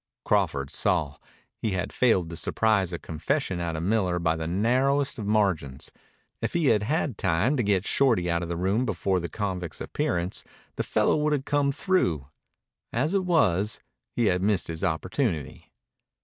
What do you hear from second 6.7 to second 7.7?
had had time to